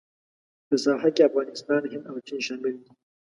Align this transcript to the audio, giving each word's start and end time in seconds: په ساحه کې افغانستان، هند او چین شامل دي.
په 0.67 0.75
ساحه 0.83 1.09
کې 1.15 1.27
افغانستان، 1.29 1.81
هند 1.91 2.05
او 2.09 2.17
چین 2.27 2.39
شامل 2.47 2.73
دي. 2.83 2.91